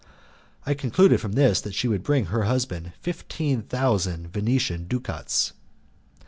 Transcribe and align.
I 0.65 0.73
concluded 0.73 1.21
from 1.21 1.33
this 1.33 1.61
that 1.61 1.75
she 1.75 1.87
would 1.87 2.01
bring 2.01 2.25
her 2.25 2.45
husband 2.45 2.91
fifteen 3.01 3.61
thousand 3.61 4.33
Venetian 4.33 4.87
ducats. 4.87 5.53